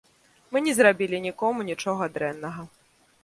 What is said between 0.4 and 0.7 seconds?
Мы